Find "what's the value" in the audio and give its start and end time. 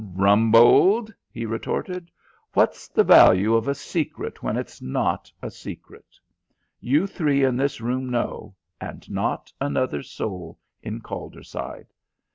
2.53-3.53